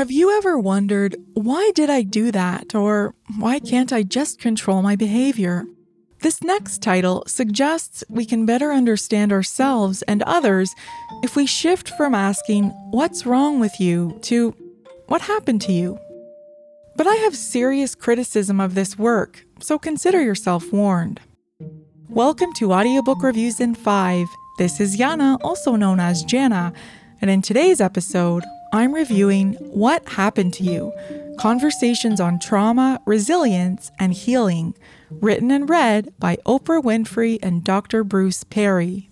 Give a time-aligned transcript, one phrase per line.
[0.00, 2.74] Have you ever wondered, why did I do that?
[2.74, 5.66] Or why can't I just control my behavior?
[6.20, 10.74] This next title suggests we can better understand ourselves and others
[11.22, 14.18] if we shift from asking, What's wrong with you?
[14.22, 14.52] to
[15.08, 15.98] What happened to you?
[16.96, 21.20] But I have serious criticism of this work, so consider yourself warned.
[22.08, 24.26] Welcome to Audiobook Reviews in 5.
[24.56, 26.72] This is Yana, also known as Jana,
[27.20, 30.92] and in today's episode, I'm reviewing What Happened to You
[31.38, 34.74] Conversations on Trauma, Resilience, and Healing
[35.10, 38.04] written and read by Oprah Winfrey and Dr.
[38.04, 39.10] Bruce Perry.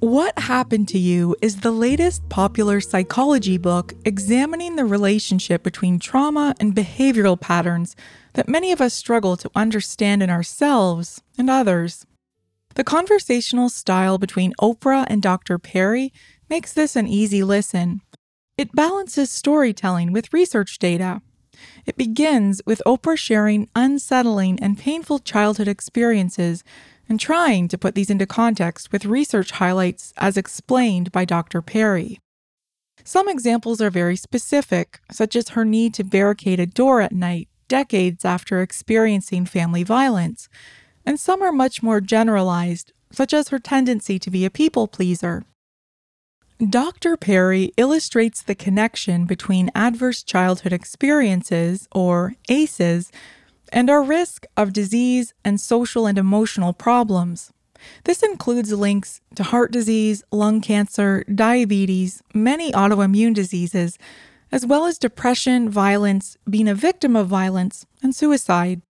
[0.00, 6.54] What Happened to You is the latest popular psychology book examining the relationship between trauma
[6.60, 7.96] and behavioral patterns
[8.34, 12.06] that many of us struggle to understand in ourselves and others.
[12.76, 15.58] The conversational style between Oprah and Dr.
[15.58, 16.12] Perry
[16.48, 18.00] makes this an easy listen.
[18.56, 21.22] It balances storytelling with research data.
[21.86, 26.62] It begins with Oprah sharing unsettling and painful childhood experiences
[27.08, 31.62] and trying to put these into context with research highlights as explained by Dr.
[31.62, 32.20] Perry.
[33.04, 37.48] Some examples are very specific, such as her need to barricade a door at night
[37.68, 40.48] decades after experiencing family violence,
[41.06, 45.44] and some are much more generalized, such as her tendency to be a people pleaser.
[46.68, 47.16] Dr.
[47.16, 53.12] Perry illustrates the connection between adverse childhood experiences, or ACEs,
[53.72, 57.52] and our risk of disease and social and emotional problems.
[58.04, 63.98] This includes links to heart disease, lung cancer, diabetes, many autoimmune diseases,
[64.50, 68.82] as well as depression, violence, being a victim of violence, and suicide.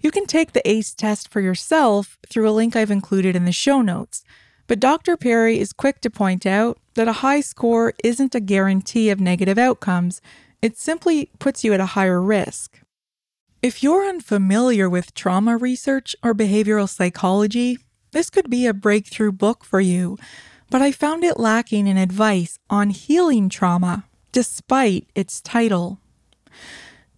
[0.00, 3.52] You can take the ACE test for yourself through a link I've included in the
[3.52, 4.22] show notes.
[4.66, 5.16] But Dr.
[5.16, 9.58] Perry is quick to point out that a high score isn't a guarantee of negative
[9.58, 10.20] outcomes,
[10.62, 12.80] it simply puts you at a higher risk.
[13.64, 17.78] If you're unfamiliar with trauma research or behavioral psychology,
[18.12, 20.18] this could be a breakthrough book for you,
[20.68, 25.98] but I found it lacking in advice on healing trauma, despite its title.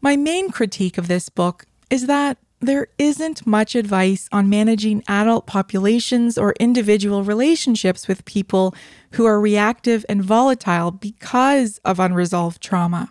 [0.01, 5.49] My main critique of this book is that there isn't much advice on managing adult
[5.49, 8.73] populations or individual relationships with people
[9.15, 13.11] who are reactive and volatile because of unresolved trauma.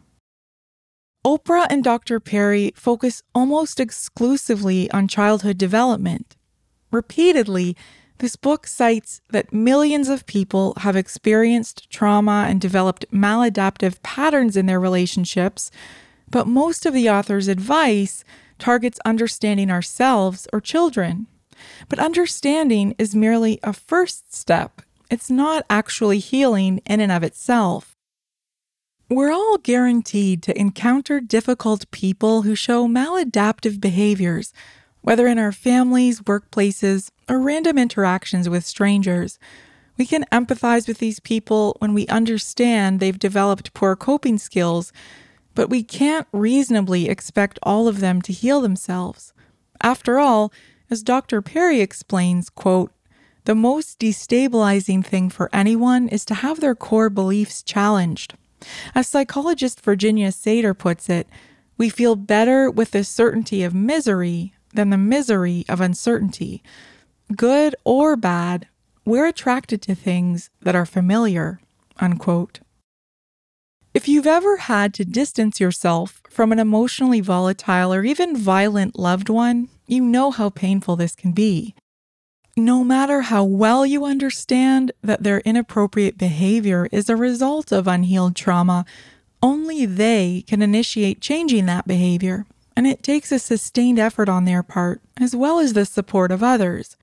[1.25, 2.19] Oprah and Dr.
[2.19, 6.35] Perry focus almost exclusively on childhood development.
[6.91, 7.75] Repeatedly,
[8.19, 14.67] this book cites that millions of people have experienced trauma and developed maladaptive patterns in
[14.67, 15.71] their relationships,
[16.29, 18.23] but most of the author's advice
[18.59, 21.25] targets understanding ourselves or children.
[21.89, 27.94] But understanding is merely a first step, it's not actually healing in and of itself.
[29.09, 34.53] We're all guaranteed to encounter difficult people who show maladaptive behaviors,
[35.01, 39.37] whether in our families, workplaces, or random interactions with strangers.
[39.97, 44.91] We can empathize with these people when we understand they've developed poor coping skills
[45.55, 49.33] but we can't reasonably expect all of them to heal themselves.
[49.81, 50.51] After all,
[50.91, 51.41] as Dr.
[51.41, 52.91] Perry explains, quote,
[53.45, 58.35] the most destabilizing thing for anyone is to have their core beliefs challenged.
[58.93, 61.27] As psychologist Virginia Satir puts it,
[61.77, 66.63] we feel better with the certainty of misery than the misery of uncertainty.
[67.35, 68.67] Good or bad,
[69.05, 71.59] we're attracted to things that are familiar.
[71.99, 72.59] Unquote.
[73.93, 79.29] If you've ever had to distance yourself from an emotionally volatile or even violent loved
[79.29, 81.75] one, you know how painful this can be.
[82.57, 88.35] No matter how well you understand that their inappropriate behavior is a result of unhealed
[88.35, 88.85] trauma,
[89.43, 94.63] only they can initiate changing that behavior, and it takes a sustained effort on their
[94.63, 96.95] part, as well as the support of others.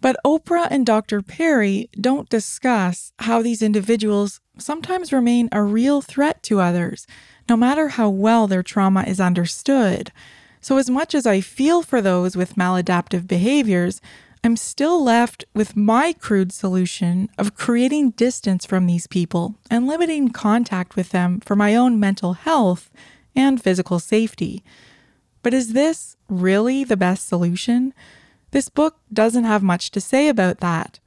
[0.00, 1.22] But Oprah and Dr.
[1.22, 7.06] Perry don't discuss how these individuals sometimes remain a real threat to others,
[7.48, 10.10] no matter how well their trauma is understood.
[10.60, 14.00] So, as much as I feel for those with maladaptive behaviors,
[14.46, 20.28] I'm still left with my crude solution of creating distance from these people and limiting
[20.28, 22.88] contact with them for my own mental health
[23.34, 24.62] and physical safety.
[25.42, 27.92] But is this really the best solution?
[28.52, 31.00] This book doesn't have much to say about that.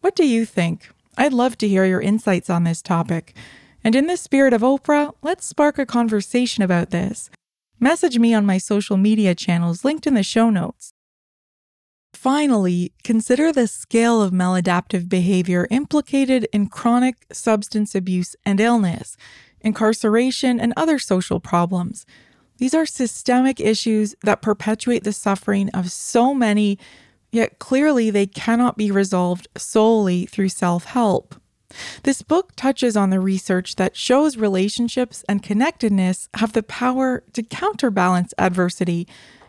[0.00, 0.88] What do you think?
[1.18, 3.36] I'd love to hear your insights on this topic.
[3.84, 7.28] And in the spirit of Oprah, let's spark a conversation about this.
[7.78, 10.94] Message me on my social media channels linked in the show notes.
[12.26, 19.16] Finally, consider the scale of maladaptive behavior implicated in chronic substance abuse and illness,
[19.60, 22.04] incarceration, and other social problems.
[22.58, 26.80] These are systemic issues that perpetuate the suffering of so many,
[27.30, 31.36] yet clearly they cannot be resolved solely through self help.
[32.02, 37.44] This book touches on the research that shows relationships and connectedness have the power to
[37.44, 39.06] counterbalance adversity,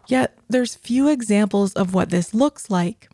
[0.07, 3.09] yet there's few examples of what this looks like.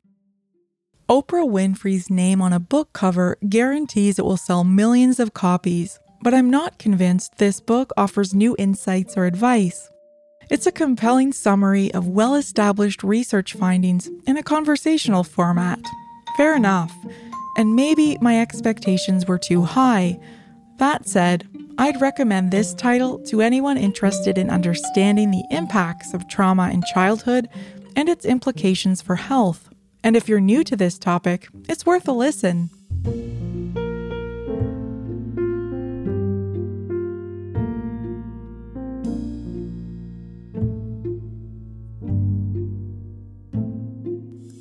[1.09, 6.33] Oprah Winfrey's name on a book cover guarantees it will sell millions of copies, but
[6.33, 9.89] I'm not convinced this book offers new insights or advice.
[10.49, 15.79] It's a compelling summary of well established research findings in a conversational format.
[16.37, 16.93] Fair enough
[17.55, 20.19] and maybe my expectations were too high.
[20.77, 26.69] That said, I'd recommend this title to anyone interested in understanding the impacts of trauma
[26.69, 27.49] in childhood
[27.95, 29.69] and its implications for health.
[30.03, 32.69] And if you're new to this topic, it's worth a listen.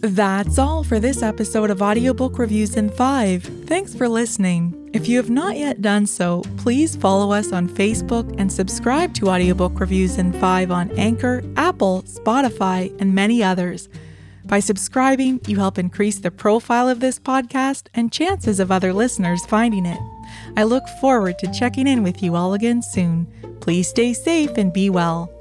[0.00, 3.44] That's all for this episode of Audiobook Reviews in 5.
[3.66, 4.81] Thanks for listening.
[4.92, 9.30] If you have not yet done so, please follow us on Facebook and subscribe to
[9.30, 13.88] Audiobook Reviews in 5 on Anchor, Apple, Spotify, and many others.
[14.44, 19.46] By subscribing, you help increase the profile of this podcast and chances of other listeners
[19.46, 20.00] finding it.
[20.58, 23.26] I look forward to checking in with you all again soon.
[23.60, 25.31] Please stay safe and be well.